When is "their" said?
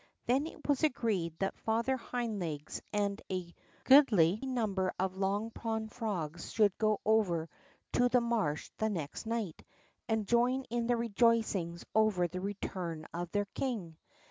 13.29-13.45